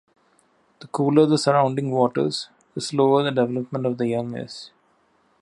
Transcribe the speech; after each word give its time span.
The 0.79 0.87
cooler 0.87 1.27
the 1.27 1.37
surrounding 1.37 1.91
waters, 1.91 2.49
the 2.73 2.81
slower 2.81 3.21
the 3.21 3.29
development 3.29 3.85
of 3.85 3.99
the 3.99 4.07
young 4.07 4.35
is. 4.35 4.71